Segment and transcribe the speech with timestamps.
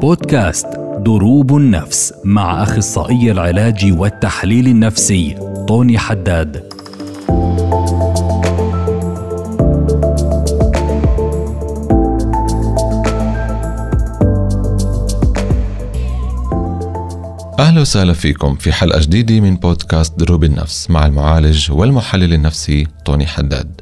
[0.00, 0.66] بودكاست
[0.98, 5.36] دروب النفس مع أخصائي العلاج والتحليل النفسي
[5.68, 6.56] طوني حداد.
[17.58, 23.26] أهلا وسهلا فيكم في حلقة جديدة من بودكاست دروب النفس مع المعالج والمحلل النفسي طوني
[23.26, 23.80] حداد.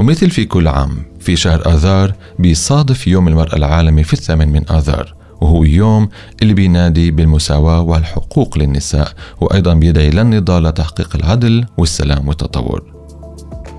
[0.00, 5.14] ومثل في كل عام في شهر آذار بيصادف يوم المرأة العالمي في الثامن من آذار
[5.40, 6.08] وهو يوم
[6.42, 12.82] اللي بينادي بالمساواة والحقوق للنساء وأيضا بيدعي للنضال لتحقيق العدل والسلام والتطور.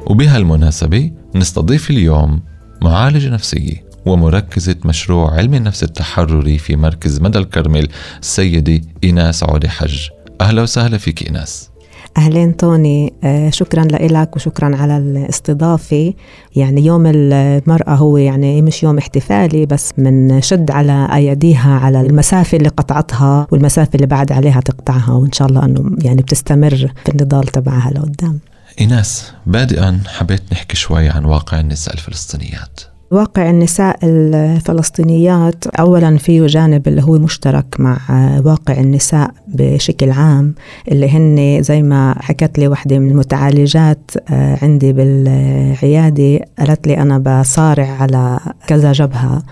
[0.05, 2.41] وبهالمناسبة نستضيف اليوم
[2.81, 7.87] معالجة نفسية ومركزة مشروع علم النفس التحرري في مركز مدى الكرمل
[8.21, 10.07] السيدة إيناس عودي حج.
[10.41, 11.68] أهلا وسهلا فيك إيناس.
[12.17, 16.13] أهلين توني آه، شكرا لك وشكرا على الاستضافة.
[16.55, 22.57] يعني يوم المرأة هو يعني مش يوم احتفالي بس من شد على أيديها على المسافة
[22.57, 27.43] اللي قطعتها والمسافة اللي بعد عليها تقطعها وإن شاء الله أنه يعني بتستمر في النضال
[27.43, 28.39] تبعها لقدام.
[28.81, 32.79] إيناس بادئا حبيت نحكي شوي عن واقع النساء الفلسطينيات.
[33.11, 37.97] واقع النساء الفلسطينيات اولا فيه جانب اللي هو مشترك مع
[38.45, 40.55] واقع النساء بشكل عام
[40.91, 47.17] اللي هن زي ما حكت لي وحدة من المتعالجات آه، عندي بالعيادة قالت لي أنا
[47.17, 49.43] بصارع على كذا جبهة.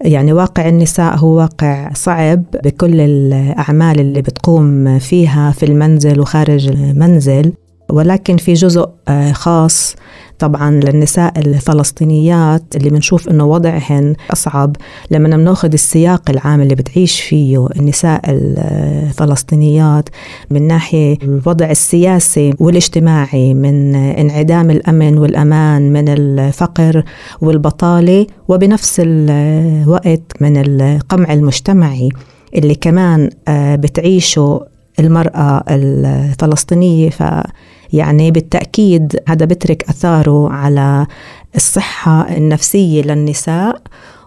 [0.00, 7.52] يعني واقع النساء هو واقع صعب بكل الأعمال اللي بتقوم فيها في المنزل وخارج المنزل
[7.90, 9.96] ولكن في جزء آه، خاص
[10.38, 14.76] طبعا للنساء الفلسطينيات اللي بنشوف إنه وضعهن أصعب.
[15.10, 20.08] لما بناخذ السياق العام اللي بتعيش فيه النساء الفلسطينيات
[20.50, 27.02] من ناحية الوضع السياسي والاجتماعي من انعدام الأمن والأمان من الفقر
[27.40, 32.08] والبطالة وبنفس الوقت من القمع المجتمعي
[32.54, 34.60] اللي كمان آه، بتعيشه
[35.00, 37.10] المرأة الفلسطينية.
[37.10, 37.22] ف
[37.92, 41.06] يعني بالتأكيد هذا بترك أثاره على
[41.56, 43.82] الصحة النفسية للنساء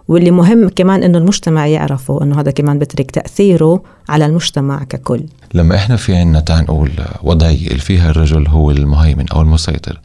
[0.08, 5.24] واللي مهم كمان إنه المجتمع يعرفه إنه هذا كمان بترك تأثيره على المجتمع ككل.
[5.54, 6.92] لما إحنا في عنا تعال نقول
[7.24, 10.00] وضعية اللي فيها الرجل هو المهيمن أو المسيطر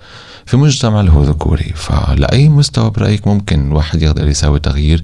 [0.47, 5.03] في مجتمع اللي هو ذكوري فلأي مستوى برأيك ممكن الواحد يقدر يساوي تغيير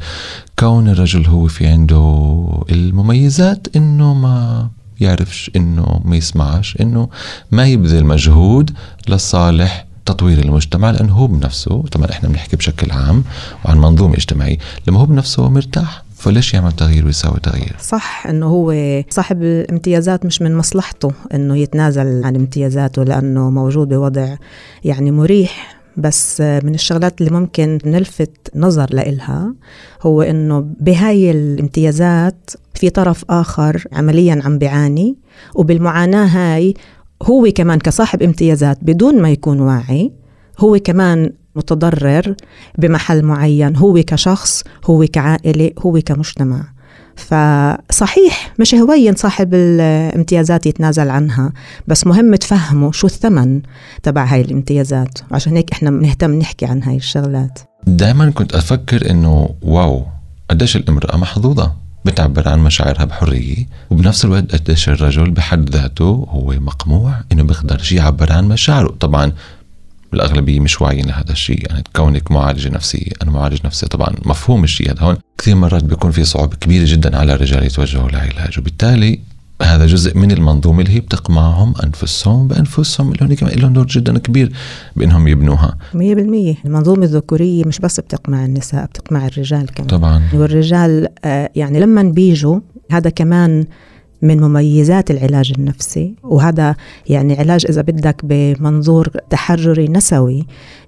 [0.59, 4.69] كون الرجل هو في عنده المميزات إنه ما
[5.01, 7.09] يعرفش إنه ما يسمعش إنه
[7.51, 8.71] ما يبذل مجهود
[9.09, 13.25] لصالح تطوير المجتمع لأنه هو بنفسه طبعا إحنا بنحكي بشكل عام
[13.65, 14.59] وعن منظومة اجتماعية
[14.89, 18.75] لما هو بنفسه مرتاح فليش يعمل تغيير ويساوي تغيير؟ صح إنه هو
[19.11, 24.37] صاحب الامتيازات مش من مصلحته إنه يتنازل عن امتيازاته لأنه موجود بوضع
[24.85, 25.81] يعني مريح.
[25.97, 29.55] بس من الشغلات اللي ممكن نلفت نظر لإلها
[30.03, 32.51] هو إنه بهاي الامتيازات
[32.81, 35.17] في طرف آخر عمليا عم بيعاني
[35.55, 36.75] وبالمعاناة هاي
[37.23, 40.13] هو كمان كصاحب امتيازات بدون ما يكون واعي
[40.59, 42.35] هو كمان متضرر
[42.79, 46.65] بمحل معين هو كشخص هو كعائلة هو كمجتمع.
[47.17, 51.53] فصحيح مش هوين صاحب الامتيازات يتنازل عنها
[51.87, 53.63] بس مهم تفهموا شو الثمن
[54.03, 55.19] تبع هاي الامتيازات.
[55.31, 57.59] وعشان هيك إحنا بنهتم نحكي عن هاي الشغلات.
[57.87, 60.05] دائما كنت أفكر إنه واو
[60.51, 61.90] قديش الامرأة محظوظة.
[62.05, 68.33] بتعبر عن مشاعرها بحرية وبنفس الوقت قديش الرجل بحد ذاته هو مقموع إنه بيقدرش يعبر
[68.33, 68.89] عن مشاعره.
[69.01, 69.33] طبعا
[70.15, 74.91] الأغلبية مش واعيين لهذا الشيء يعني كونك معالجة نفسية أنا معالج نفسي طبعا مفهوم الشيء
[74.93, 75.17] هذا هون.
[75.39, 79.21] كثير مرات بيكون في صعوبة كبيرة جدا على الرجال يتوجهوا لعلاج وبالتالي
[79.63, 84.19] هذا جزء من المنظومة اللي هي بتقمعهم أنفسهم بأنفسهم اللي هون كمان لهم دور جدا
[84.19, 84.53] كبير
[84.97, 85.77] بأنهم يبنوها.
[85.93, 85.97] 100%
[86.65, 89.89] المنظومة الذكورية مش بس بتقمع النساء بتقمع الرجال كمان.
[89.89, 90.23] طبعا.
[90.35, 92.61] والرجال آه، يعني لما بيجوا
[92.91, 93.65] هذا كمان
[94.23, 96.75] من مميزات العلاج النفسي وهذا
[97.09, 100.47] يعني علاج إذا بدك بمنظور تحرري نسوي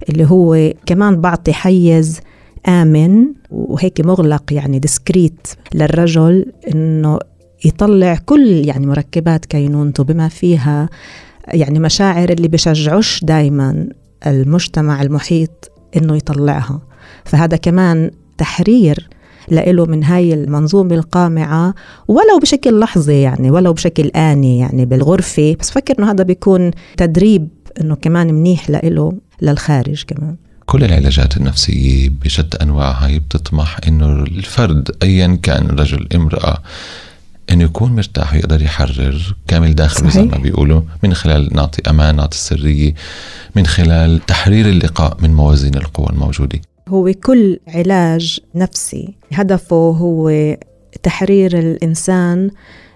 [0.09, 2.19] اللي هو كمان بعطي حيز
[2.67, 7.19] آمن وهيك مغلق يعني ديسكريت للرجل إنه
[7.65, 10.89] يطلع كل يعني مركبات كينونته بما فيها
[11.47, 13.87] يعني مشاعر اللي بشجعوش دايما
[14.27, 16.81] المجتمع المحيط إنه يطلعها.
[17.25, 19.09] فهذا كمان تحرير
[19.47, 21.73] لإله من هاي المنظومة القامعة
[22.07, 25.55] ولو بشكل لحظي يعني ولو بشكل آني يعني بالغرفة.
[25.59, 27.47] بس فكر إنه هذا بيكون تدريب
[27.81, 30.35] إنه كمان منيح لإله للخارج كمان.
[30.65, 36.57] كل العلاجات النفسية بشتى أنواعها بتطمح إنه الفرد أيا كان رجل امرأة
[37.51, 42.37] إنه يكون مرتاح ويقدر يحرر كامل داخله زي ما بيقولوا من خلال نعطي أمان نعطي
[42.37, 42.93] السريه
[43.55, 46.61] من خلال تحرير اللقاء من موازين القوى الموجودة.
[46.87, 50.55] هو كل علاج نفسي هدفه هو
[51.03, 52.51] تحرير الإنسان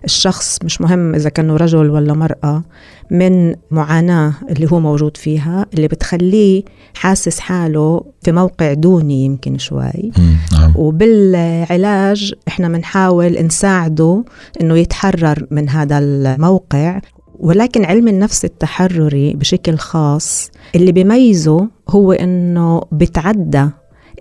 [0.05, 2.63] الشخص مش مهم إذا كانوا رجل ولا مرأة
[3.11, 6.63] من معاناة اللي هو موجود فيها اللي بتخليه
[6.95, 10.11] حاسس حاله في موقع دوني يمكن شوي.
[10.53, 10.73] نعم.
[10.75, 14.23] وبالعلاج إحنا بنحاول نساعده
[14.61, 16.99] إنه يتحرر من هذا الموقع.
[17.39, 23.69] ولكن علم النفس التحرري بشكل خاص اللي بيميزه هو إنه بتعدى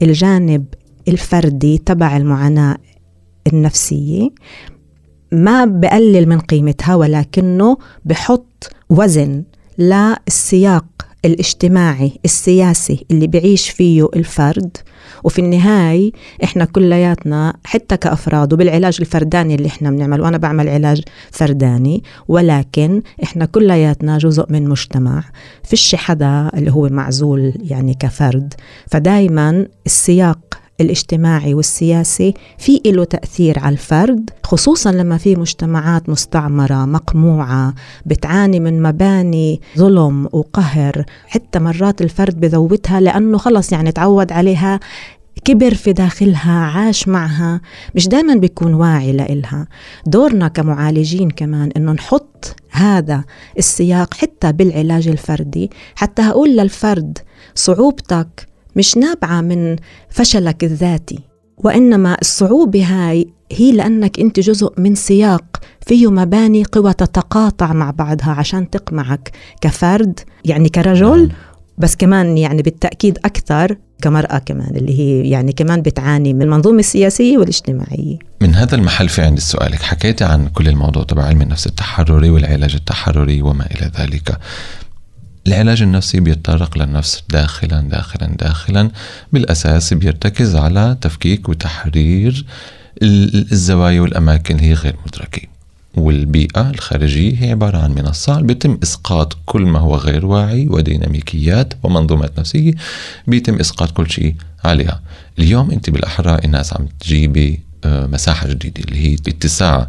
[0.02, 0.64] الجانب
[1.08, 2.76] الفردي تبع المعاناة
[3.52, 4.31] النفسية.
[5.32, 9.44] ما بقلل من قيمتها ولكنه بحط وزن
[9.78, 10.84] للسياق
[11.25, 14.76] الاجتماعي السياسي اللي بيعيش فيه الفرد.
[15.25, 16.12] وفي النهاية
[16.44, 23.44] إحنا كلياتنا حتى كأفراد وبالعلاج الفرداني اللي إحنا بنعمله وأنا بعمل علاج فرداني ولكن إحنا
[23.44, 25.25] كلياتنا جزء من مجتمع.
[25.64, 28.55] فيش حدا اللي هو معزول يعني كفرد.
[28.90, 30.38] فدايما السياق
[30.81, 37.75] الاجتماعي والسياسي في له تأثير على الفرد خصوصا لما في مجتمعات مستعمرة مقموعة
[38.06, 41.05] بتعاني من مباني ظلم وقهر.
[41.26, 44.81] حتى مرات الفرد بذوبتها لأنه خلص يعني تعود عليها
[45.44, 47.61] كبر في داخلها عاش معها.
[47.94, 49.67] مش دايما بيكون واعي لإلها.
[50.06, 53.25] دورنا كمعالجين كمان إنه نحط هذا
[53.58, 55.70] السياق حتى بالعلاج الفردي.
[55.94, 57.19] حتى هقول للفرد
[57.55, 59.76] صعوبتك مش نابعة من
[60.08, 61.19] فشلك الذاتي
[61.58, 68.31] وإنما الصعوبة هاي هي لأنك أنت جزء من سياق فيه مباني قوى تتقاطع مع بعضها
[68.31, 71.37] عشان تقمعك كفرد يعني كرجل نعم.
[71.78, 77.38] بس كمان يعني بالتأكيد أكثر كمرأة كمان اللي هي يعني كمان بتعاني من المنظومة السياسية
[77.38, 82.31] والاجتماعية من هذا المحل في عندي سؤالك حكيتي عن كل الموضوع تبع علم النفس التحرري
[82.31, 84.38] والعلاج التحرري وما إلى ذلك
[85.47, 88.91] العلاج النفسي بيتطرق للنفس داخلا داخلا داخلا.
[89.33, 92.45] بالأساس بيرتكز على تفكيك وتحرير
[93.03, 94.55] الزوايا والأماكن.
[94.57, 95.43] اللي هي غير مدركة.
[95.97, 102.39] والبيئة الخارجية هي عبارة عن منصة بيتم إسقاط كل ما هو غير واعي وديناميكيات ومنظومات
[102.39, 102.73] نفسية
[103.27, 104.35] بيتم إسقاط كل شيء
[104.65, 105.01] عليها.
[105.39, 109.89] اليوم أنت بالأحرى الناس عم تجيبي آه، مساحة جديدة اللي هي اتساع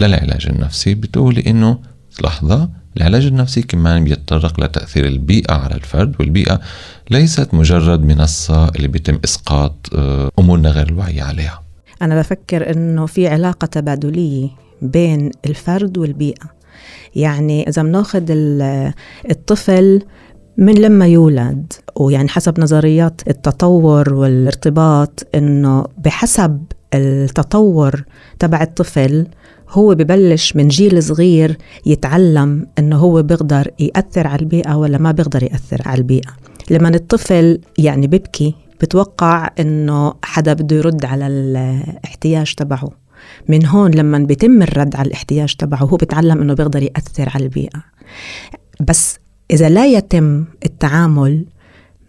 [0.00, 0.94] للعلاج النفسي.
[0.94, 1.78] بتقولي إنه
[2.24, 6.60] لحظة العلاج النفسي كمان بيتطرق لتأثير البيئة على الفرد والبيئة
[7.10, 11.62] ليست مجرد منصة اللي بيتم إسقاط آه، أمورنا غير الواعية عليها.
[12.02, 14.48] أنا بفكر إنه في علاقة تبادلية
[14.82, 16.60] بين الفرد والبيئة.
[17.14, 18.24] يعني إذا بناخذ
[19.30, 20.02] الطفل
[20.56, 26.64] من لما يولد ويعني حسب نظريات التطور والارتباط إنه بحسب
[26.94, 28.04] التطور
[28.38, 29.26] تبع الطفل
[29.70, 31.56] هو ببلش من جيل صغير
[31.86, 36.30] يتعلم إنه هو بيقدر يأثر على البيئة ولا ما بيقدر يأثر على البيئة.
[36.70, 42.90] لما الطفل يعني ببكي بتوقع إنه حدا بده يرد على الاحتياج تبعه.
[43.48, 47.82] من هون لما بيتم الرد على الاحتياج تبعه هو بيتعلم إنه بيقدر يأثر على البيئة.
[48.80, 49.18] بس
[49.50, 51.46] إذا لا يتم التعامل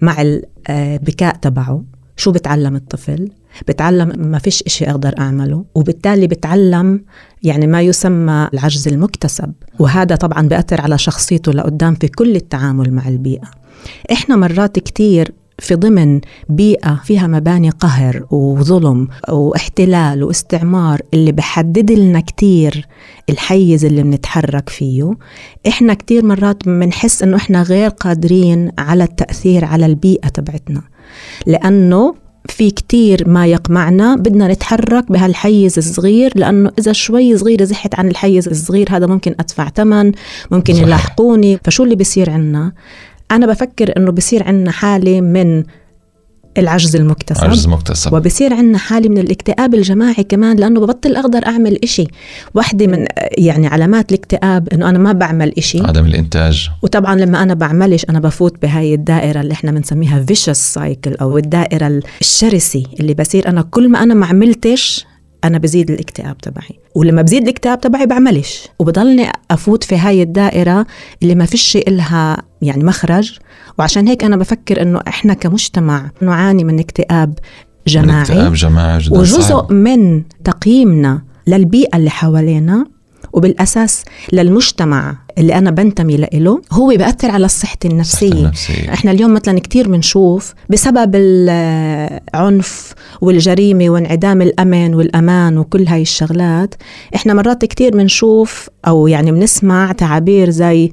[0.01, 1.83] مع البكاء تبعه
[2.17, 3.29] شو بتعلم الطفل؟
[3.67, 7.03] بتعلم ما فيش إشي أقدر أعمله وبالتالي بتعلم
[7.43, 9.53] يعني ما يسمى العجز المكتسب.
[9.79, 13.51] وهذا طبعا بأثر على شخصيته لقدام في كل التعامل مع البيئة.
[14.11, 22.19] إحنا مرات كتير في ضمن بيئة فيها مباني قهر وظلم واحتلال واستعمار اللي بحدد لنا
[22.19, 22.87] كتير
[23.29, 25.13] الحيز اللي بنتحرك فيه
[25.67, 30.81] إحنا كتير مرات بنحس إنه إحنا غير قادرين على التأثير على البيئة تبعتنا.
[31.47, 32.15] لأنه
[32.49, 38.47] في كتير ما يقمعنا بدنا نتحرك بهالحيز الصغير لأنه إذا شوي صغيرة زحت عن الحيز
[38.47, 40.11] الصغير هذا ممكن أدفع ثمن
[40.51, 40.75] ممكن.
[40.75, 42.71] يلاحقوني فشو اللي بيصير عنا
[43.31, 45.63] أنا بفكر إنه بصير عنا حالة من
[46.57, 47.43] العجز المكتسب.
[47.43, 52.07] عجز مكتسب وبصير عندنا حالة من الاكتئاب الجماعي كمان لأنه ببطل أقدر أعمل إشي.
[52.53, 53.05] واحدة من
[53.37, 55.81] يعني علامات الاكتئاب إنه أنا ما بعمل إشي.
[55.81, 56.69] عدم الإنتاج.
[56.81, 62.01] وطبعا لما أنا بعملش أنا بفوت بهاي الدائرة اللي إحنا بنسميها vicious cycle أو الدائرة
[62.21, 65.05] الشرسة اللي بصير أنا كل ما أنا ما عملتش
[65.43, 66.79] أنا بزيد الاكتئاب تبعي.
[66.95, 68.67] ولما بزيد الاكتئاب تبعي بعملش.
[68.79, 70.85] وبضلني أفوت في هاي الدائرة
[71.23, 73.39] اللي ما فيش إلها يعني مخرج.
[73.79, 77.33] وعشان هيك أنا بفكر إنه إحنا كمجتمع نعاني من اكتئاب
[77.87, 78.21] جماعي.
[78.21, 79.71] اكتئاب جماعي جدا وجزء صعب.
[79.71, 82.85] من تقييمنا للبيئة اللي حوالينا
[83.33, 88.93] وبالأساس للمجتمع اللي أنا بنتمي له هو بيأثر على صحتي النفسية النفسية.
[88.93, 96.75] إحنا اليوم مثلا كثير بنشوف بسبب العنف والجريمة وانعدام الأمن والأمان وكل هاي الشغلات
[97.15, 100.91] إحنا مرات كثير بنشوف أو يعني بنسمع تعابير زي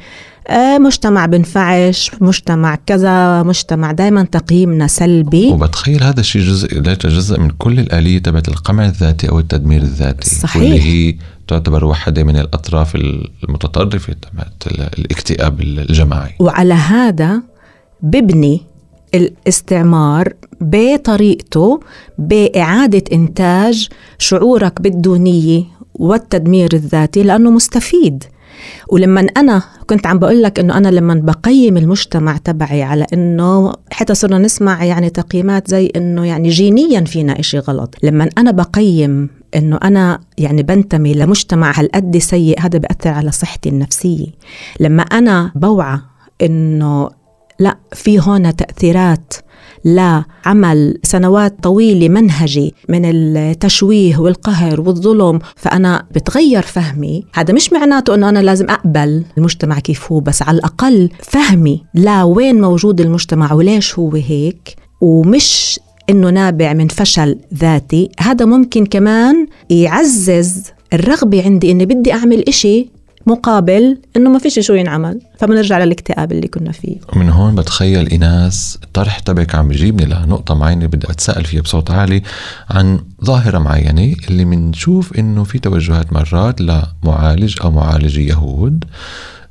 [0.78, 5.48] مجتمع بنفعش مجتمع كذا مجتمع دائما تقييمنا سلبي.
[5.48, 10.30] وبتخيل هذا الشيء جزء جزء من كل الآلية تبعت القمع الذاتي أو التدمير الذاتي.
[10.30, 10.62] صحيح.
[10.62, 11.16] واللي هي
[11.48, 12.96] تعتبر واحدة من الأطراف
[13.44, 16.34] المتطرفة تبعت الاكتئاب الجماعي.
[16.40, 17.42] وعلى هذا
[18.02, 18.60] ببني
[19.14, 21.80] الاستعمار بطريقته
[22.18, 23.88] بإعادة إنتاج
[24.18, 25.64] شعورك بالدونية
[25.94, 28.24] والتدمير الذاتي لأنه مستفيد.
[28.88, 34.14] ولما أنا كنت عم بقول لك إنه أنا لما بقيم المجتمع تبعي على إنه حتى
[34.14, 37.94] صرنا نسمع يعني تقييمات زي إنه يعني جينيا فينا إشي غلط.
[38.02, 44.26] لما أنا بقيم إنه أنا يعني بنتمي لمجتمع هالقد سيء هذا بأثر على صحتي النفسية.
[44.80, 45.98] لما أنا بوعى
[46.42, 47.10] إنه
[47.58, 49.34] لا في هون تأثيرات
[49.84, 57.24] لعمل سنوات طويلة منهجي من التشويه والقهر والظلم فأنا بتغير فهمي.
[57.34, 62.22] هذا مش معناته أنه أنا لازم أقبل المجتمع كيف هو بس على الأقل فهمي لا
[62.22, 65.80] وين موجود المجتمع وليش هو هيك ومش
[66.10, 68.10] إنه نابع من فشل ذاتي.
[68.20, 72.97] هذا ممكن كمان يعزز الرغبة عندي إني بدي أعمل إشي
[73.28, 76.96] مقابل إنه ما فيش شو ينعمل فبنرجع للاكتئاب اللي كنا فيه.
[77.12, 82.22] ومن هون بتخيل ايناس الطرح تبعك عم بيجيبني لنقطة معينة بدي اتساءل فيها بصوت عالي
[82.70, 88.84] عن ظاهرة معينة اللي بنشوف إنه في توجهات مرات لمعالج أو معالجي يهود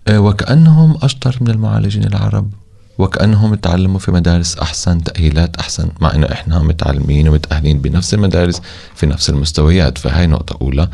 [0.07, 2.51] آه، وكأنهم أشطر من المعالجين العرب.
[2.98, 8.62] وكأنهم تعلموا في مدارس أحسن تأهيلات أحسن مع إنه إحنا متعلمين ومتأهلين بنفس المدارس
[8.96, 9.98] في نفس المستويات.
[9.98, 10.89] فهي نقطة أولى.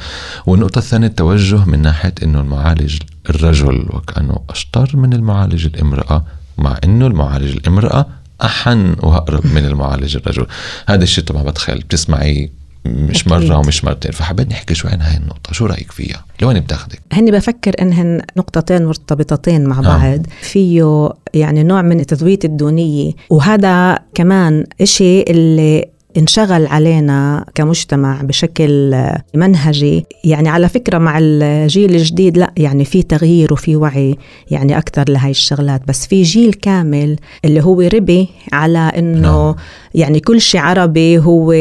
[0.45, 2.97] والنقطة الثانية التوجه من ناحية إنه المعالج
[3.29, 6.25] الرجل وكأنه أشطر من المعالج الامرأة
[6.57, 8.05] مع إنه المعالج الامرأة
[8.43, 10.47] أحن وأقرب من المعالج الرجل.
[10.89, 11.77] هذا الشيء طبعا بتخيل.
[11.79, 12.51] بتسمعي
[12.85, 13.27] مش.
[13.27, 14.11] مرة ومش مرتين.
[14.11, 15.53] فحبيت نحكي شوي عن هاي النقطة.
[15.53, 20.19] شو رأيك فيها؟ لوين بتاخذك هني بفكر انهن نقطتين مرتبطتين مع بعض.
[20.19, 20.21] آه.
[20.41, 23.11] فيه يعني نوع من التذويت الدونية.
[23.29, 28.95] وهذا كمان إشي اللي انشغل علينا كمجتمع بشكل
[29.35, 30.05] منهجي.
[30.23, 34.17] يعني على فكرة مع الجيل الجديد لا يعني في تغيير وفي وعي
[34.51, 35.81] يعني أكثر لهي الشغلات.
[35.87, 37.15] بس في جيل كامل
[37.45, 39.55] اللي هو ربي على إنه نعم.
[39.95, 41.51] يعني كل شيء عربي هو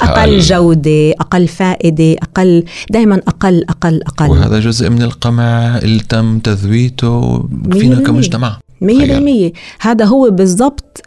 [0.00, 4.30] أقل جودة أقل فائدة أقل دائما أقل أقل أقل.
[4.30, 8.58] وهذا جزء من القمع اللي تم تذويته فينا كمجتمع.
[8.80, 9.52] مية بالمية.
[9.80, 11.02] هذا هو بالضبط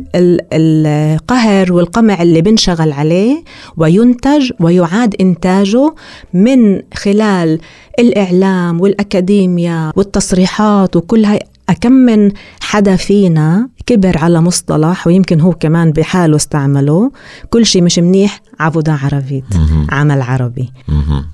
[0.53, 3.43] القهر والقمع اللي بنشغل عليه
[3.77, 5.95] وينتج ويعاد إنتاجه
[6.33, 7.59] من خلال
[7.99, 11.39] الإعلام والأكاديميا والتصريحات وكل هاي.
[11.69, 17.11] أكم من حدا فينا كبر على مصطلح ويمكن هو كمان بحاله استعمله.
[17.49, 19.43] كل شيء مش منيح عبودة عربيت
[19.89, 20.71] عمل عربي.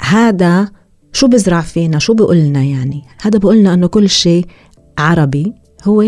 [0.01, 0.69] هذا
[1.13, 4.45] شو بزرع فينا؟ شو بقولنا يعني؟ هذا بقولنا أنه كل شيء
[4.97, 5.53] عربي.
[5.85, 6.03] هو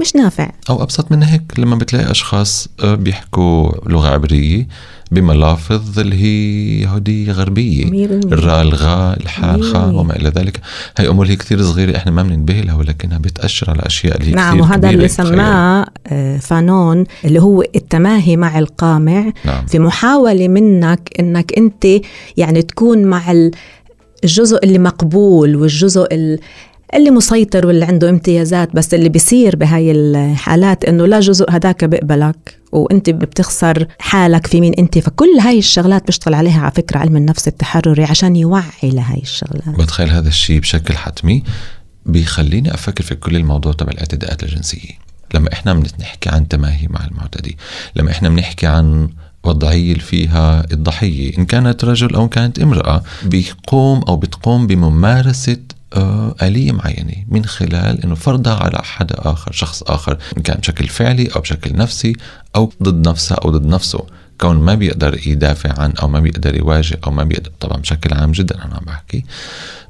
[0.00, 0.50] مش نافع.
[0.70, 4.68] أو أبسط من هيك لما بتلاقي أشخاص آه، بيحكوا لغة عبرية
[5.10, 7.84] بملافظ اللي هي يهودية غربية.
[8.32, 10.60] الراء الغاء الحاء الخاء وما إلى ذلك.
[10.96, 14.34] هي أمور هي كثير صغيرة إحنا ما بننتبه لها ولكنها بتأشر على أشياء اللي هي
[14.34, 19.32] نعم كثير وهذا اللي سماه آه، فانون اللي هو التماهي مع القامع.
[19.44, 19.66] نعم.
[19.66, 21.86] في محاولة منك إنك أنت
[22.36, 23.22] يعني تكون مع
[24.24, 26.06] الجزء اللي مقبول والجزء
[26.94, 32.60] اللي مسيطر واللي عنده امتيازات بس اللي بيصير بهاي الحالات إنه لا جزء هداك بقبلك
[32.72, 34.98] وأنت بتخسر حالك في مين أنت.
[34.98, 39.68] فكل هاي الشغلات بيشتغل عليها على فكرة علم النفس التحرري عشان يوعي لهاي الشغلات.
[39.68, 41.42] بتخيل هذا الشيء بشكل حتمي
[42.06, 45.10] بيخليني أفكر في كل الموضوع تبع الاعتداءات الجنسية.
[45.34, 47.56] لما إحنا بنحكي عن تماهي مع المعتدي
[47.96, 49.08] لما إحنا بنحكي عن
[49.44, 55.56] وضعية فيها الضحية إن كانت رجل أو كانت امرأة بيقوم أو بتقوم بممارسة
[56.42, 61.26] آلية معينة من خلال أنه فرضها على حدا آخر شخص آخر إن كان بشكل فعلي
[61.26, 62.12] أو بشكل نفسي
[62.56, 64.06] أو ضد نفسه أو ضد نفسه.
[64.40, 68.32] كون ما بيقدر يدافع عن أو ما بيقدر يواجه أو ما بيقدر طبعا بشكل عام
[68.32, 69.24] جدا أنا عم بحكي.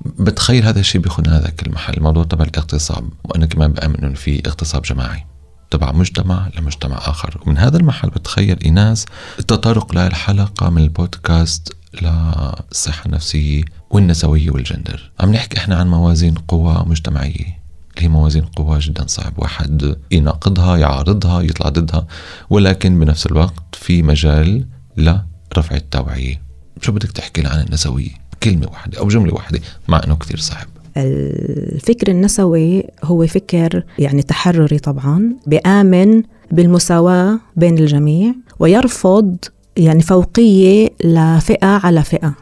[0.04, 4.82] بتخيل هذا الشيء بياخذنا هذاك المحل الموضوع تبع الاغتصاب وأنا كمان بآمن أنه في اغتصاب
[4.82, 5.26] جماعي
[5.70, 7.40] تبع مجتمع لمجتمع آخر.
[7.46, 9.06] ومن هذا المحل بتخيل إيناس
[9.38, 15.10] التطرق للحلقة من البودكاست للصحة النفسية والنسوية والجندر.
[15.20, 19.38] عم نحكي إحنا عن موازين قوى مجتمعية اللي هي موازين قوى جدا صعب.
[19.38, 22.06] واحد يناقضها يعارضها يطلع ضدها
[22.50, 24.66] ولكن بنفس الوقت في مجال
[24.96, 26.42] لرفع التوعية.
[26.80, 28.10] شو بدك تحكي عن النسوية؟
[28.42, 30.66] كلمة واحدة أو جملة واحدة مع أنه كثير صعب.
[30.96, 39.36] الفكر النسوي هو فكر يعني تحرري طبعا بآمن بالمساواة بين الجميع ويرفض
[39.76, 42.34] يعني فوقية لفئة على فئة.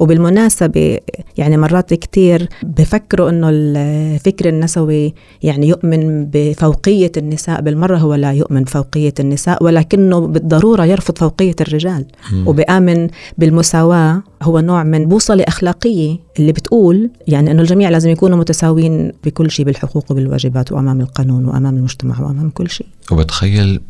[0.00, 0.98] وبالمناسبة
[1.38, 8.62] يعني مرات كتير بفكروا إنه الفكر النسوي يعني يؤمن بفوقية النساء بالمرة هو لا يؤمن
[8.62, 12.04] بفوقية النساء ولكنه بالضرورة يرفض فوقية الرجال.
[12.46, 19.12] وبآمن بالمساواة هو نوع من بوصلة أخلاقية اللي بتقول يعني أنه الجميع لازم يكونوا متساويين
[19.24, 22.86] بكل شيء بالحقوق وبالواجبات وأمام القانون وأمام المجتمع وأمام كل شيء.
[23.12, 23.80] وبتخيل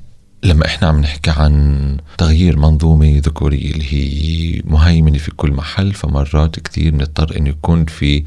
[0.47, 6.61] لما إحنا عم نحكي عن تغيير منظومة ذكورية اللي هي مهيمنة في كل محل فمرات
[6.61, 8.25] كثير بنضطر إنه يكون في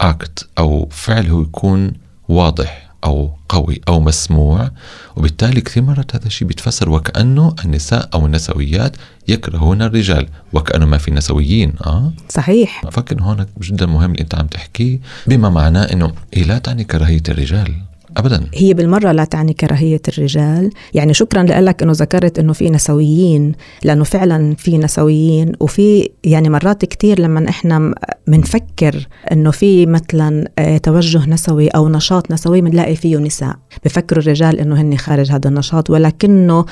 [0.00, 1.92] اكت أو فعل هو يكون
[2.28, 4.70] واضح أو قوي أو مسموع.
[5.16, 8.96] وبالتالي كثير مرات هذا الشيء بيتفسر وكأنه النساء أو النسويات
[9.28, 12.84] يكرهون الرجال وكأنه ما في نسويين آه؟ صحيح.
[13.12, 17.22] انه هون جدا مهم اللي أنت عم تحكيه بما معناه إنه هي لا تعني كراهية
[17.28, 17.74] الرجال.
[18.16, 18.46] ابدا.
[18.54, 20.70] هي بالمرة لا تعني كراهية الرجال.
[20.94, 23.52] يعني شكرا لك إنه ذكرت إنه في نسويين
[23.84, 27.94] لأنه فعلا في نسويين وفي يعني مرات كثير لما إحنا
[28.26, 33.56] بنفكر إنه في مثلا آه، توجه نسوي أو نشاط نسوي بنلاقي فيه نساء.
[33.84, 36.64] بفكروا الرجال إنه هن خارج هذا النشاط ولكنه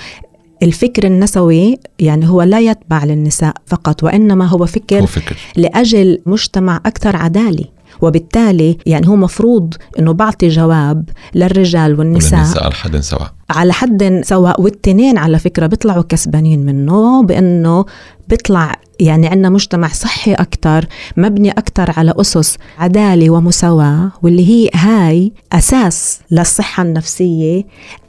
[0.63, 5.37] الفكر النسوي يعني هو لا يتبع للنساء فقط وإنما هو فكر, هو فكر.
[5.57, 7.67] لأجل مجتمع أكثر عدالي
[8.01, 12.41] وبالتالي يعني هو مفروض إنه بعطي جواب للرجال والنساء.
[12.41, 13.33] والنساء على حد سواء.
[13.51, 14.61] على حد سواء.
[14.61, 17.85] والتنين على فكرة بيطلعوا كسبانين منه بإنه
[18.29, 25.33] بيطلع يعني عندنا مجتمع صحي أكثر مبني أكثر على أسس عدالة ومساواة واللي هي هاي
[25.53, 27.65] أساس للصحة النفسية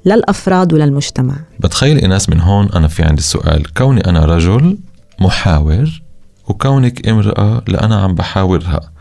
[0.06, 1.36] للأفراد وللمجتمع.
[1.60, 4.78] بتخيل إناس من هون أنا في عندي السؤال كوني أنا رجل
[5.20, 6.02] محاور
[6.52, 8.92] وكونك امرأة لأنا عم بحاورها.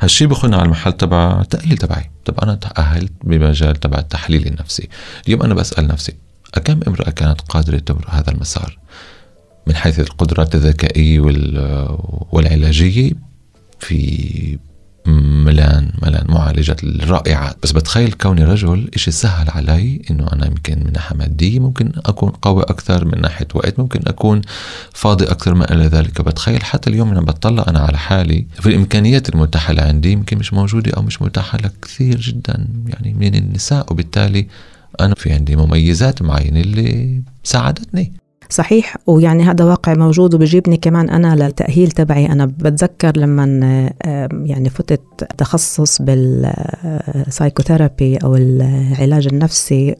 [0.00, 2.10] هالشي بخلنا على المحل تبع التأهيل تبعي.
[2.24, 4.88] طب أنا تأهلت بمجال تبع التحليل النفسي.
[5.26, 6.14] اليوم أنا بسأل نفسي
[6.54, 8.78] أكم امرأة كانت قادرة تمر هذا المسار؟
[9.66, 11.20] من حيث القدرات الذكائية
[12.32, 13.10] والعلاجية
[13.80, 14.58] في
[15.06, 20.92] ملان ملان معالجات الرائعات بس بتخيل كوني رجل إشي سهل علي إنه أنا يمكن من
[20.92, 24.42] ناحية مادية ممكن أكون قوي أكثر من ناحية وقت ممكن أكون
[24.92, 26.20] فاضي أكثر ما إلى ذلك.
[26.22, 30.92] بتخيل حتى اليوم لما بطلع أنا على حالي في الإمكانيات المتاحة لعندي يمكن مش موجودة
[30.96, 33.92] أو مش متاحة لكثير جدا يعني من النساء.
[33.92, 34.46] وبالتالي
[35.00, 38.12] أنا في عندي مميزات معينة اللي ساعدتني.
[38.48, 43.44] صحيح ويعني هذا واقع موجود وبجيبني كمان أنا للتأهيل تبعي أنا بتذكر لما
[44.44, 45.00] يعني فتت
[45.38, 49.94] تخصص بالسايكوثيرابي أو العلاج النفسي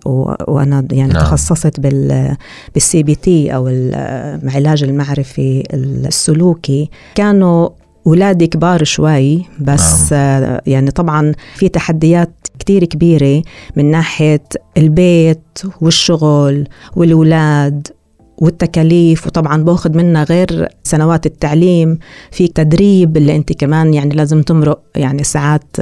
[0.49, 1.23] وأنا يعني نعم.
[1.23, 2.37] تخصصت بال
[2.75, 7.69] بال CBT أو العلاج المعرفي السلوكي كانوا
[8.07, 10.59] أولادي كبار شوي بس نعم.
[10.67, 13.43] يعني طبعا في تحديات كتير كبيرة
[13.77, 14.43] من ناحية
[14.77, 17.89] البيت والشغل والأولاد
[18.39, 21.99] والتكاليف وطبعا باخذ منها غير سنوات التعليم
[22.31, 25.77] في تدريب اللي أنت كمان يعني لازم تمرق يعني ساعات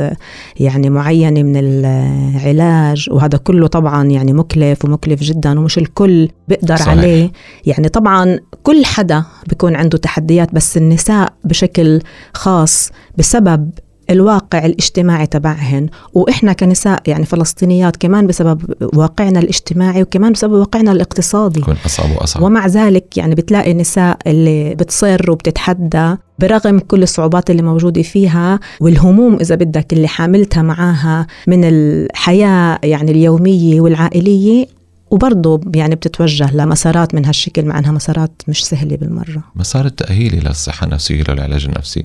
[0.61, 6.89] يعني معينة من العلاج وهذا كله طبعا يعني مكلف ومكلف جدا ومش الكل بيقدر صحيح.
[6.89, 7.31] عليه
[7.67, 12.01] يعني طبعا كل حدا بيكون عنده تحديات بس النساء بشكل
[12.35, 13.71] خاص بسبب
[14.11, 15.89] الواقع الاجتماعي تبعهن.
[16.15, 18.63] وإحنا كنساء يعني فلسطينيات كمان بسبب
[18.97, 21.61] واقعنا الاجتماعي وكمان بسبب واقعنا الاقتصادي.
[21.61, 22.43] يكون أصعب وأصعب.
[22.43, 29.35] ومع ذلك يعني بتلاقي نساء اللي بتصر وبتتحدى برغم كل الصعوبات اللي موجودة فيها والهموم
[29.35, 34.67] إذا بدك اللي حاملتها معاها من الحياة يعني اليومية والعائلية
[35.13, 39.45] وبرضه يعني بتتوجه لمسارات من هالشكل مع إنها مسارات مش سهلة بالمرة.
[39.57, 42.05] مسار التاهيلي للصحه النفسية للعلاج النفسي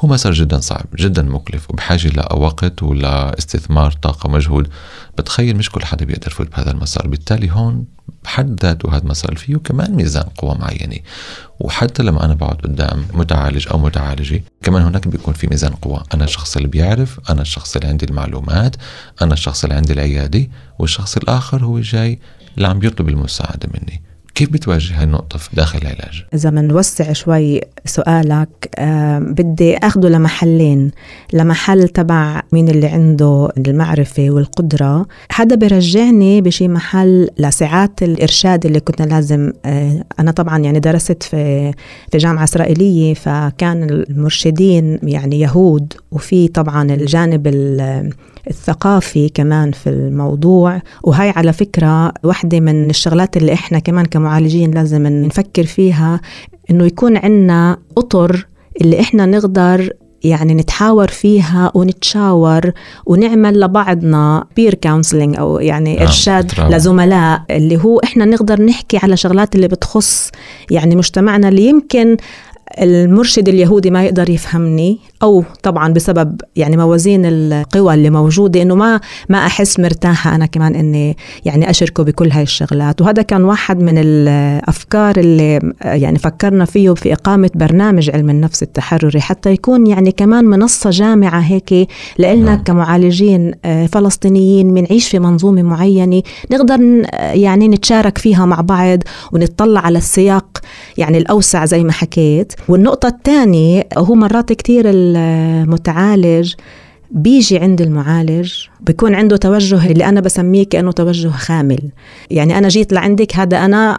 [0.00, 4.68] هو مسار جدا صعب، جدا مكلف وبحاجة لوقت ولا استثمار طاقة مجهود،
[5.18, 7.84] بتخيل مش كل حدا بيقدر يفوت بهذا المسار، بالتالي هون
[8.24, 10.98] بحد ذاته هذا المسار فيه كمان ميزان قوى معينة.
[11.60, 16.24] وحتى لما أنا بقعد قدام متعالج أو متعالجة كمان هناك بيكون في ميزان قوى أنا
[16.24, 18.76] الشخص اللي بيعرف أنا الشخص اللي عندي المعلومات
[19.22, 22.18] أنا الشخص اللي عندي العيادة والشخص الآخر هو جاي
[22.56, 24.02] اللي عم بيطلب المساعدة مني
[24.34, 30.90] كيف بتواجه هالنقطة داخل العلاج؟ إذا بنوسع شوي سؤالك آه بدي أخده لمحلين
[31.32, 39.06] لمحل تبع مين اللي عنده المعرفة والقدرة هذا برجعني بشي محل لساعات الإرشاد اللي كنا
[39.06, 41.72] لازم آه أنا طبعا يعني درست في
[42.12, 47.46] في جامعة إسرائيلية فكان المرشدين يعني يهود وفي طبعا الجانب
[48.50, 55.06] الثقافي كمان في الموضوع وهي على فكرة واحدة من الشغلات اللي إحنا كمان كمعالجين لازم
[55.06, 56.20] نفكر فيها
[56.70, 58.46] إنه يكون عنا أطر
[58.80, 59.92] اللي إحنا نقدر
[60.24, 62.72] يعني نتحاور فيها ونتشاور
[63.06, 66.70] ونعمل لبعضنا peer counseling أو يعني نعم إرشاد بتراوح.
[66.74, 70.30] لزملاء اللي هو إحنا نقدر نحكي على شغلات اللي بتخص
[70.70, 72.16] يعني مجتمعنا اللي يمكن
[72.80, 79.00] المرشد اليهودي ما يقدر يفهمني أو طبعا بسبب يعني موازين القوى اللي موجودة إنه ما
[79.28, 83.98] ما أحس مرتاحة أنا كمان إني يعني أشركه بكل هاي الشغلات وهذا كان واحد من
[83.98, 90.44] الأفكار اللي يعني فكرنا فيه في إقامة برنامج علم النفس التحرري حتى يكون يعني كمان
[90.44, 92.62] منصة جامعة هيك لنا نعم.
[92.62, 98.98] كمعالجين آه، فلسطينيين بنعيش في منظومة معينة نقدر يعني نتشارك فيها مع بعض
[99.32, 100.58] ونطلع على السياق
[100.98, 106.54] يعني الأوسع زي ما حكيت والنقطة الثانية هو مرات كتير المتعالج
[107.10, 111.80] بيجي عند المعالج بيكون عنده توجه اللي أنا بسميه كأنه توجه خامل.
[112.30, 113.98] يعني أنا جيت لعندك هذا أنا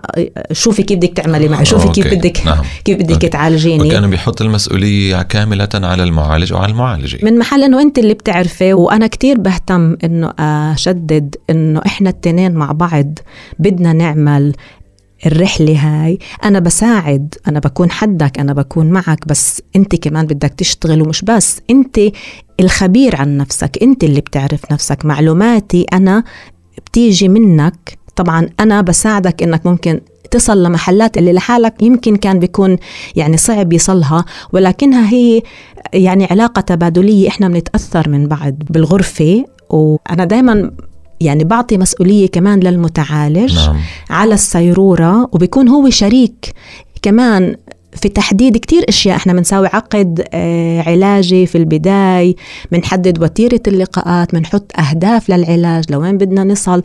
[0.51, 2.57] شوفي كيف بدك تعملي معي شوفي كيف بدك نعم.
[2.85, 3.87] كيف بدك تعالجيني.
[3.87, 7.19] وكأنه بيحط المسؤولية كاملة على المعالج أو على المعالجة.
[7.23, 12.71] من محل أنه أنت اللي بتعرفي وأنا كتير بهتم أنه أشدد أنه إحنا التنين مع
[12.71, 13.19] بعض
[13.59, 14.53] بدنا نعمل
[15.25, 16.19] الرحلة هاي.
[16.43, 21.61] أنا بساعد أنا بكون حدك أنا بكون معك بس أنت كمان بدك تشتغل ومش بس.
[21.69, 21.99] أنت
[22.59, 25.05] الخبير عن نفسك أنت اللي بتعرف نفسك.
[25.05, 26.23] معلوماتي أنا
[26.85, 27.97] بتيجي منك.
[28.15, 32.77] طبعا أنا بساعدك إنك ممكن تصل لمحلات اللي لحالك يمكن كان بيكون
[33.15, 35.41] يعني صعب يصلها ولكنها هي
[35.93, 37.27] يعني علاقة تبادلية.
[37.27, 40.71] إحنا بنتأثر من بعض بالغرفة وأنا دايما
[41.21, 43.77] يعني بعطي مسؤولية كمان للمتعالج نعم.
[44.09, 46.53] على السيرورة وبيكون هو شريك
[47.01, 47.55] كمان
[47.95, 52.35] في تحديد كتير أشياء إحنا بنساوي عقد آه علاجي في البداية
[52.71, 56.81] بنحدد وتيرة اللقاءات بنحط أهداف للعلاج لوين بدنا نصل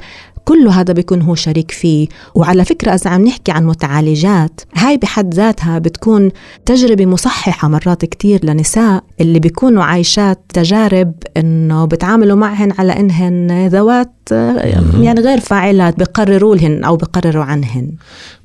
[0.46, 2.08] كله هذا بيكون هو شريك فيه.
[2.34, 6.30] وعلى فكرة إذا عم نحكي عن متعالجات هاي بحد ذاتها بتكون
[6.66, 14.12] تجربة مصححة مرات كتير لنساء اللي بيكونوا عايشات تجارب إنه بتعاملوا معهن على إنهن ذوات
[14.30, 17.90] يعني غير فاعلات بقرروا لهن أو بقرروا عنهن.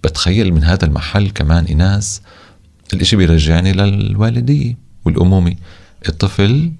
[0.03, 2.21] بتخيل من هذا المحل كمان إناس
[2.93, 5.55] الإشي بيرجعني للوالدية والأمومة.
[6.09, 6.71] الطفل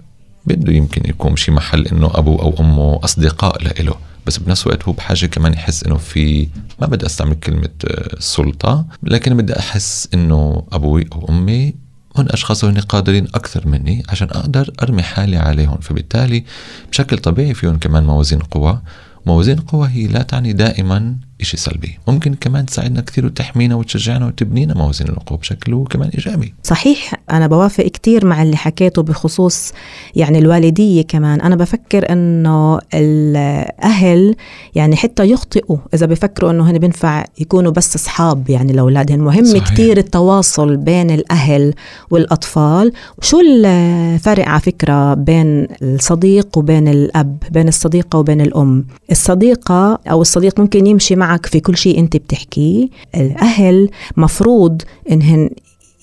[0.46, 4.11] بده يمكن يكون شي محل إنه ابوه أو أمه أصدقاء لإله.
[4.26, 6.48] بس بنفس الوقت هو بحاجة كمان يحس إنه في
[6.82, 11.74] ما بدي أستعمل كلمة آه، سلطة لكن بدي أحس إنه أبوي أو أمي
[12.18, 15.78] هن أشخاص هن قادرين أكثر مني عشان أقدر أرمي حالي عليهم.
[15.78, 16.44] فبالتالي
[16.92, 18.82] بشكل طبيعي فيهم كمان موازين قوى
[19.26, 22.00] موازين القوى هي لا تعني دائما شيء سلبي.
[22.08, 26.54] ممكن كمان تساعدنا كثير وتحمينا وتشجعنا وتبنينا موازين القوى بشكل كمان إيجابي.
[26.64, 29.74] صحيح أنا بوافق كثير مع اللي حكيته بخصوص
[30.16, 31.42] يعني الوالدية كمان.
[31.42, 34.36] أنا بفكر أنه الأهل
[34.76, 39.58] يعني حتى يخطئوا إذا بفكروا أنه هن بينفع يكونوا بس أصحاب يعني لأولادهم مهم.
[39.58, 41.74] كثير التواصل بين الأهل
[42.10, 42.92] والأطفال.
[43.22, 50.60] شو الفرق على فكرة بين الصديق وبين الأب بين الصديقة وبين الأم؟ الصديقة أو الصديق
[50.60, 52.88] ممكن يمشي مع معك في كل شيء انت بتحكيه.
[53.16, 55.50] الأهل مفروض إنهن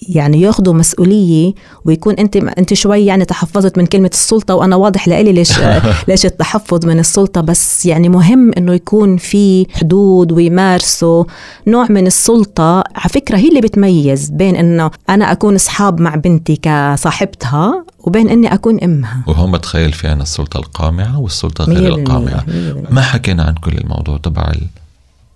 [0.08, 1.52] يعني ياخذوا مسؤولية
[1.84, 5.52] ويكون انت انت شوي يعني تحفظت من كلمة السلطة وأنا واضح لإلي ليش
[6.08, 11.24] ليش التحفظ من السلطة بس يعني مهم إنه يكون في حدود ويمارسوا
[11.66, 12.78] نوع من السلطة.
[12.78, 18.54] على فكرة هي اللي بتميز بين إنه أنا أكون أصحاب مع بنتي كصاحبتها وبين إني
[18.54, 19.22] أكون أمها.
[19.26, 22.44] وهون بتخيل في أنا السلطة القامعة والسلطة غير القامعة.
[22.90, 24.52] ما حكينا عن كل الموضوع تبع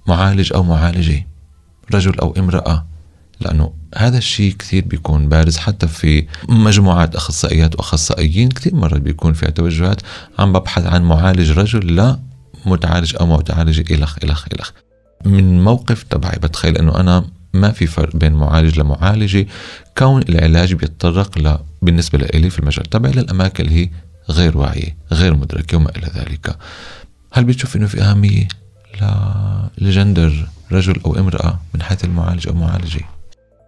[0.06, 1.26] معالج أو معالجة
[1.94, 2.86] رجل أو امرأة
[3.40, 9.50] لأنه هذا الشيء كثير بيكون بارز حتى في مجموعات أخصائيات وأخصائيين كثير مرات بيكون فيها
[9.50, 10.00] توجهات
[10.38, 12.18] عم ببحث عن معالج رجل لا
[12.66, 14.70] متعالج أو متعالجة إلخ إلخ إلخ.
[15.24, 19.46] من موقف تبعي بتخيل أنه أنا ما في فرق بين معالج لمعالجة
[19.98, 23.90] كون العلاج بيتطرق ل بالنسبة لي في المجال تبعي للأماكن اللي هي
[24.30, 26.56] غير واعية غير مدركة وما إلى ذلك.
[27.32, 28.48] هل بتشوف أنه في أهمية؟
[29.78, 33.00] لجندر رجل أو امرأة من حيث المعالج أو معالجة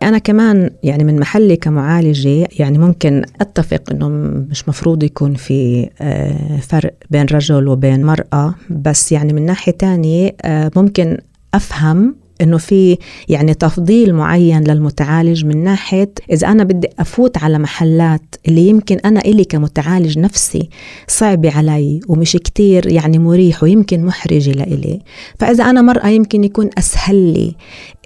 [0.03, 4.09] أنا كمان يعني من محلي كمعالجة يعني ممكن أتفق إنه
[4.51, 10.37] مش مفروض يكون في آه، فرق بين رجل وبين مرأة بس يعني من ناحية تانية
[10.43, 11.19] آه، ممكن
[11.55, 18.35] أفهم إنه في يعني تفضيل معين للمتعالج من ناحية إذا أنا بدي أفوت على محلات
[18.49, 20.69] اللي يمكن أنا إلي كمتعالج نفسي
[21.09, 25.01] صعبة علي ومش كتير يعني مريح ويمكن محرجة لإلي.
[25.39, 27.55] فإذا أنا مرأة يمكن يكون أسهل لي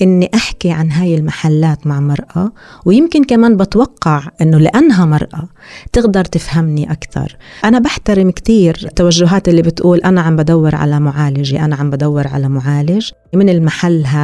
[0.02, 2.52] إني أحكي عن هاي المحلات مع مرأة
[2.84, 5.48] ويمكن كمان بتوقع إنه لأنها مرأة
[5.92, 7.36] تقدر تفهمني أكثر.
[7.64, 12.48] أنا بحترم كتير التوجهات اللي بتقول أنا عم بدور على معالجة أنا عم بدور على
[12.48, 13.10] معالج.
[13.34, 14.17] من المحل هذا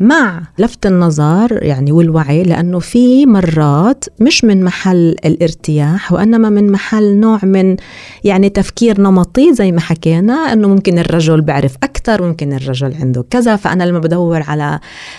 [0.00, 7.16] مع لفت النظر يعني والوعي لأنه في مرات مش من محل الارتياح وإنما من محل
[7.16, 7.76] نوع من
[8.24, 13.56] يعني تفكير نمطي زي ما حكينا أنه ممكن الرجل بيعرف أكثر ممكن الرجل عنده كذا
[13.56, 14.78] فأنا لما بدور على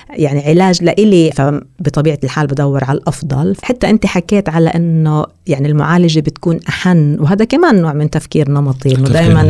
[0.10, 3.56] يعني علاج لإلي فبطبيعة الحال بدور على الأفضل.
[3.64, 8.96] حتى أنت حكيت على أنه يعني المعالجة بتكون أحن وهذا كمان نوع من تفكير نمطي
[8.96, 9.44] إنه دائما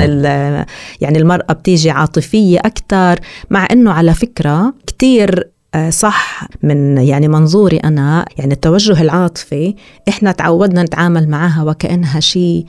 [1.02, 4.53] يعني المرأة بتيجي عاطفية أكثر مع أنه على فكرة
[4.88, 9.76] كتير آه، صح من يعني منظوري أنا يعني التوجه العاطفي
[10.10, 12.66] إحنا تعودنا نتعامل معها وكأنها شيء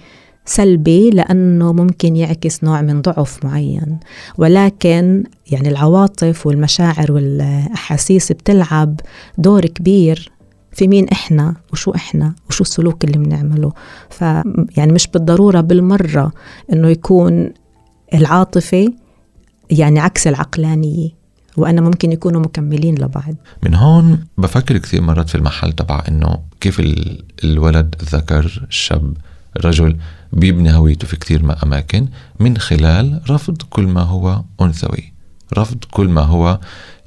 [0.46, 3.98] سلبي لأنه ممكن يعكس نوع من ضعف معين.
[4.38, 9.00] ولكن يعني العواطف والمشاعر والأحاسيس بتلعب
[9.38, 10.32] دور كبير
[10.72, 13.72] في مين إحنا وشو إحنا وشو السلوك اللي بنعمله.
[14.10, 14.20] ف
[14.76, 16.32] يعني مش بالضرورة بالمرة
[16.72, 17.52] إنه يكون
[18.14, 18.88] العاطفه
[19.70, 21.23] يعني عكس العقلانية.
[21.56, 23.34] وأنا ممكن يكونوا مكملين لبعض.
[23.62, 26.82] من هون بفكر كثير مرات في المحل تبع إنه كيف
[27.44, 29.16] الولد الذكر الشاب
[29.56, 29.96] الرجل
[30.32, 32.08] بيبني هويته في كثير ما أماكن
[32.40, 35.12] من خلال رفض كل ما هو أنثوي.
[35.58, 36.60] رفض كل ما هو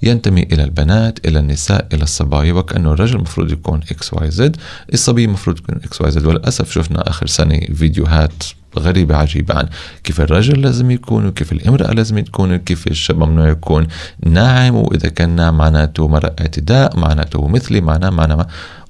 [0.03, 4.57] ينتمي إلى البنات إلى النساء إلى الصبايا وكأنه الرجل المفروض يكون X Y Z
[4.93, 6.25] الصبي المفروض يكون XYZ.
[6.25, 8.43] وللأسف شفنا آخر سنة فيديوهات
[8.77, 9.67] غريبة عجيبة عن
[10.03, 13.87] كيف الرجل لازم يكون وكيف الامرأة لازم تكون وكيف الشاب ممنوع يكون
[14.25, 18.47] ناعم وإذا كان ناعم معناته مرأة اعتداء معناته مثلي معناه معناه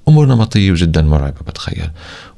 [0.08, 1.90] أمور نمطية جدا مرعبة بتخيل.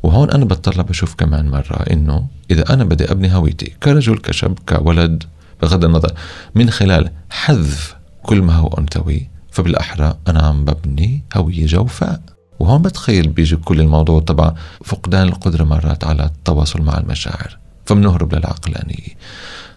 [0.04, 5.24] وهون أنا بضطر بشوف كمان مرة إنه إذا أنا بدي أبني هويتي كرجل كشاب كولد
[5.62, 6.12] بغض النظر
[6.56, 12.39] من خلال حذف كل ما هو أنثوي فبالأحرى أنا عم ببني هوية جوفاء.
[12.60, 14.54] وهون بتخيل بيجي كل الموضوع تبع
[14.86, 19.16] فقدان القدرة مرات على التواصل مع المشاعر فبنهرب للعقلانية.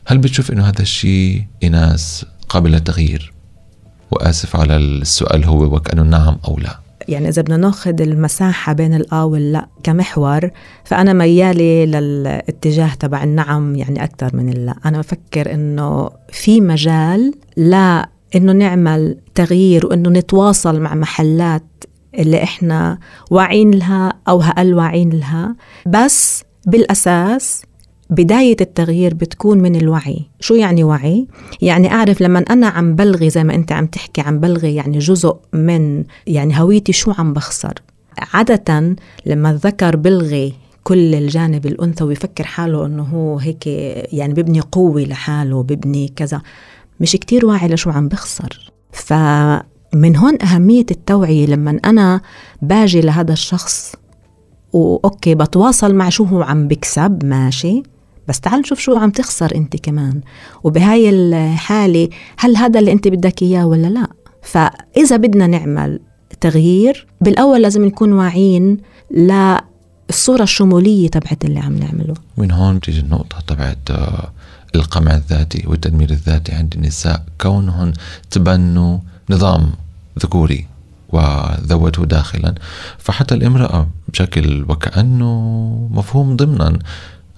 [0.06, 3.32] هل بتشوف إنه هذا الشيء إناس قابل للتغيير؟
[4.10, 6.78] وآسف على السؤال هو وكأنه نعم أو لا.
[7.08, 10.50] يعني إذا بدنا ناخذ المساحة بين الآ واللأ كمحور
[10.84, 14.74] فأنا ميالة للاتجاه تبع النعم يعني أكثر من اللأ.
[14.84, 21.62] أنا بفكر إنه في مجال لا إنه نعمل تغيير وإنه نتواصل مع محلات
[22.18, 22.98] اللي إحنا
[23.30, 25.56] واعين لها أو أقل واعين لها.
[25.86, 27.62] بس بالأساس
[28.10, 30.20] بداية التغيير بتكون من الوعي.
[30.40, 31.26] شو يعني وعي؟
[31.62, 35.36] يعني أعرف لما أنا عم بلغي زي ما أنت عم تحكي عم بلغي يعني جزء
[35.52, 37.74] من يعني هويتي شو عم بخسر.
[38.34, 38.96] عادة
[39.26, 40.52] لما الذكر بلغي
[40.84, 43.66] كل الجانب الأنثوي يفكر حاله أنه هو هيك
[44.12, 46.42] يعني ببني قوة لحاله ببني كذا
[47.00, 48.72] مش كتير واعي لشو عم بخسر.
[49.92, 52.20] فمن هون أهمية التوعية لما أنا
[52.62, 53.94] باجي لهذا الشخص
[54.72, 57.82] وأوكي بتواصل مع شو هو عم بكسب ماشي
[58.28, 60.20] بس تعال نشوف شو عم تخسر أنت كمان.
[60.64, 64.06] وبهاي الحالة هل هذا اللي أنت بدك إياه ولا لا؟
[64.42, 66.00] فإذا بدنا نعمل
[66.40, 68.78] تغيير بالأول لازم نكون واعيين
[69.10, 72.14] للصورة الشمولية تبعت اللي عم نعمله.
[72.36, 74.32] من هون بتيجي النقطة تبعت آه،
[74.74, 77.24] القمع الذاتي والتدمير الذاتي عند النساء.
[77.40, 77.92] كونهن
[78.30, 78.98] تبنوا
[79.30, 79.70] نظام
[80.18, 80.66] ذكوري
[81.08, 82.54] وذوته داخلا.
[82.98, 85.32] فحتى الامرأة بشكل وكأنه
[85.92, 86.78] مفهوم ضمنا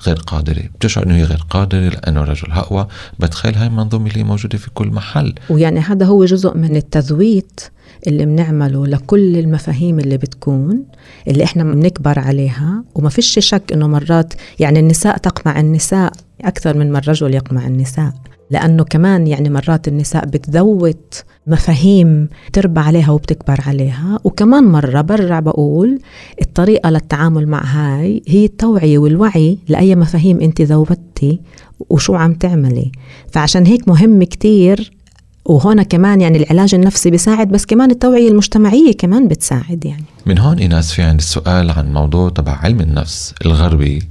[0.06, 0.62] غير قادرة.
[0.62, 2.86] بتشعر إنه هي غير قادرة لأنه الرجل اقوى
[3.18, 5.34] بتخيل هاي المنظومة اللي موجودة في كل محل.
[5.50, 7.60] ويعني هذا هو جزء من التذويت
[8.06, 10.84] اللي بنعمله لكل المفاهيم اللي بتكون
[11.28, 12.84] اللي إحنا بنكبر عليها.
[12.94, 16.12] وما فيش شك إنه مرات يعني النساء تقمع النساء
[16.48, 18.12] أكثر من ما الرجل يقمع النساء
[18.50, 24.18] لأنه كمان يعني مرات النساء بتذوت مفاهيم تربى عليها وبتكبر عليها.
[24.24, 25.98] وكمان مرة برجع بقول
[26.40, 31.40] الطريقة للتعامل مع هاي هي التوعية والوعي لأي مفاهيم أنت ذوبتي
[31.90, 32.92] وشو عم تعملي.
[33.32, 34.92] فعشان هيك مهم كتير
[35.44, 40.04] وهنا كمان يعني العلاج النفسي بيساعد بس كمان التوعية المجتمعية كمان بتساعد يعني.
[40.26, 44.02] من هون إيناس في عندي السؤال عن موضوع تبع علم النفس الغربي.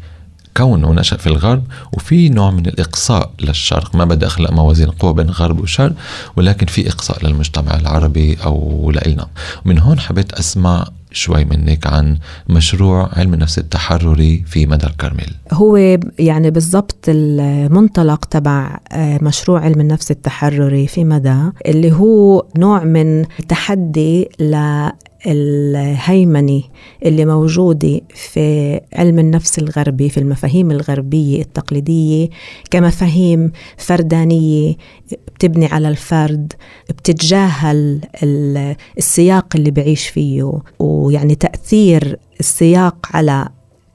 [0.57, 1.63] كونه نشأ في الغرب
[1.93, 3.95] وفي نوع من الإقصاء للشرق.
[3.95, 5.93] ما بدي أخلق موازين قوة بين الغرب والشرق
[6.35, 9.27] ولكن في إقصاء للمجتمع العربي أو لإلنا.
[9.65, 12.17] من هون حبيت أسمع شوي منك عن
[12.49, 15.77] مشروع علم النفس التحرري في مدى الكرمل هو
[16.19, 23.25] يعني بالضبط المنطلق تبع آه، مشروع علم النفس التحرري في مدى اللي هو نوع من
[23.47, 24.55] تحدي ل
[25.27, 26.63] الهيمنة
[27.05, 32.29] اللي موجودة في علم النفس الغربي في المفاهيم الغربية التقليدية
[32.71, 34.75] كمفاهيم فردانية
[35.35, 36.53] بتبني على الفرد
[36.89, 37.99] بتتجاهل
[38.97, 43.49] السياق اللي بعيش فيه ويعني تأثير السياق على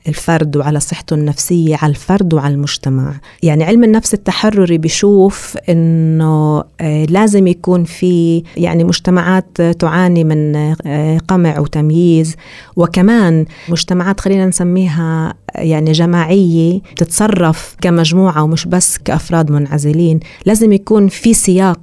[0.08, 3.14] الفرد وعلى صحته النفسية على الفرد وعلى المجتمع.
[3.42, 11.18] يعني علم النفس التحرري بيشوف أنه آه، لازم يكون في يعني مجتمعات تعاني من آه،
[11.28, 12.36] قمع وتمييز.
[12.76, 20.20] وكمان مجتمعات خلينا نسميها يعني جماعية تتصرف كمجموعة ومش بس كأفراد منعزلين.
[20.46, 21.80] لازم يكون في سياق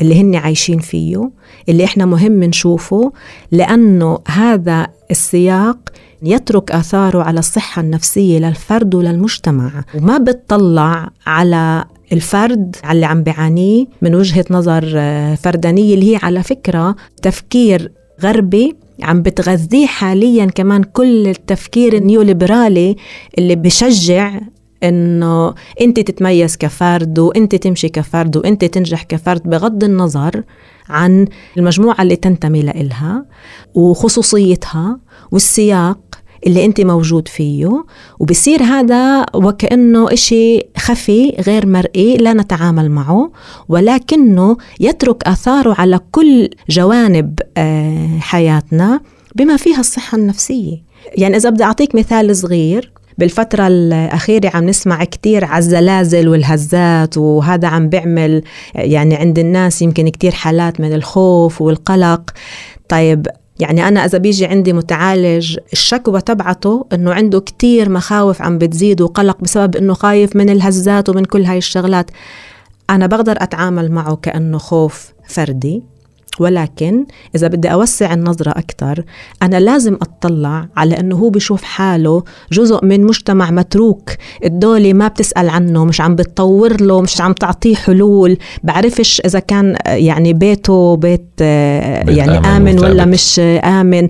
[0.00, 1.30] اللي هن عايشين فيه
[1.68, 3.12] اللي إحنا مهم نشوفه
[3.52, 5.78] لأنه هذا السياق
[6.22, 9.84] يترك آثاره على الصحة النفسية للفرد وللمجتمع.
[9.94, 16.18] وما بتطلع على الفرد على اللي عم بيعانيه من وجهة نظر آه، فردانية اللي هي
[16.22, 22.96] على فكرة تفكير غربي عم بتغذيه حاليا كمان كل التفكير النيوليبرالي
[23.38, 24.40] اللي بشجع
[24.82, 30.42] إنه أنت تتميز كفرد وأنت تمشي كفرد وأنت تنجح كفرد بغض النظر
[30.88, 33.24] عن المجموعة اللي تنتمي لإلها
[33.74, 34.98] وخصوصيتها
[35.32, 35.98] والسياق
[36.46, 37.84] اللي أنت موجود فيه.
[38.18, 43.32] وبصير هذا وكأنه إشي خفي غير مرئي لا نتعامل معه
[43.68, 49.00] ولكنه يترك آثاره على كل جوانب آه، حياتنا
[49.34, 50.82] بما فيها الصحة النفسية.
[51.16, 57.68] يعني إذا بدي أعطيك مثال صغير بالفترة الأخيرة عم نسمع كتير على الزلازل والهزات وهذا
[57.68, 58.42] عم بيعمل
[58.74, 62.30] يعني عند الناس يمكن كتير حالات من الخوف والقلق.
[62.88, 63.26] طيب
[63.60, 69.40] يعني أنا إذا بيجي عندي متعالج الشكوى تبعته إنه عنده كتير مخاوف عم بتزيد وقلق
[69.40, 72.10] بسبب إنه خايف من الهزات ومن كل هاي الشغلات.
[72.90, 75.82] أنا بقدر أتعامل معه كأنه خوف فردي.
[76.40, 79.04] ولكن إذا بدي أوسع النظرة أكثر
[79.42, 84.10] أنا لازم أطلع على أنه هو بشوف حاله جزء من مجتمع متروك
[84.44, 89.76] الدولة ما بتسأل عنه مش عم بتطور له مش عم تعطيه حلول بعرفش إذا كان
[89.86, 94.08] يعني بيته بيت, بيت يعني آمن, آمن ولا مش آمن.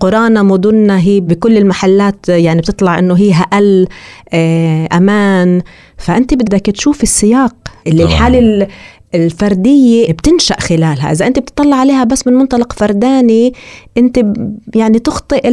[0.00, 3.86] قرانا مدننا هي بكل المحلات يعني بتطلع أنه هي أقل
[4.92, 5.62] أمان.
[5.96, 7.54] فأنت بدك تشوف السياق.
[7.86, 8.68] اللي الحالة
[9.14, 11.12] الفردية بتنشأ خلالها.
[11.12, 13.52] إذا أنت بتطلع عليها بس من منطلق فرداني
[13.98, 14.20] أنت
[14.74, 15.48] يعني تخطئ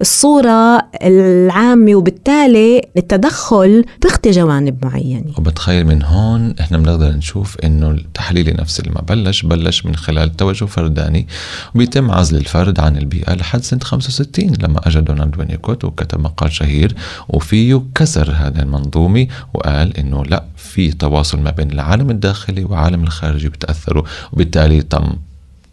[0.00, 5.32] الصورة العامة وبالتالي التدخل بيخطي جوانب معينة.
[5.38, 10.64] وبتخيل من هون إحنا بنقدر نشوف إنه التحليل النفسي لما بلش بلش من خلال توجه
[10.64, 11.26] فرداني
[11.74, 16.94] وبيتم عزل الفرد عن البيئة لحد سنة 65 لما أجى دونالد وينيكوت وكتب مقال شهير
[17.28, 23.48] وفيه كسر هذا المنظومة وقال إنه لا في تواصل ما بين العالم الداخلي والعالم الخارجي
[23.48, 25.12] بتأثروا وبالتالي تم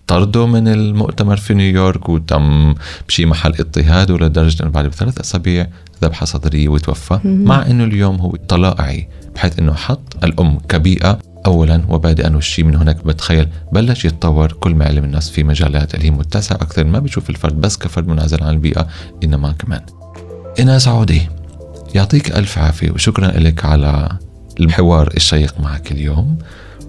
[0.08, 2.76] طرده من المؤتمر في نيويورك وتم
[3.08, 5.68] بشي محل اضطهاده لدرجة أنه بعد بثلاث أسابيع
[6.04, 12.36] ذبحة صدرية وتوفى مع أنه اليوم هو طلائعي بحيث أنه حط الأم كبيئة اولا وبادئا
[12.36, 13.06] والشيء من هناك.
[13.06, 17.30] بتخيل بلش يتطور كل ما علم الناس في مجالات اللي هي متسعة أكثر ما بيشوف
[17.30, 18.88] الفرد بس كفرد منعزل عن البيئة
[19.24, 19.82] إنما كمان.
[20.60, 21.22] ايناس عودي
[21.96, 24.10] يعطيك ألف عافية وشكرا لك على
[24.60, 26.38] الحوار الشيق معك اليوم.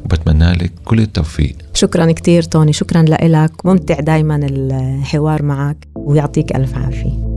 [0.05, 1.57] وبتمنى لك كل التوفيق.
[1.75, 7.29] شكرا كثير توني شكرا لك ممتع دايما الحوار معك ويعطيك ألف عافية.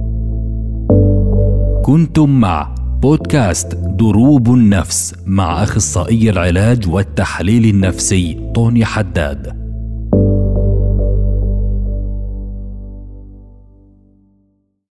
[1.84, 9.61] كنتم مع بودكاست دروب النفس مع أخصائي العلاج والتحليل النفسي طوني حداد.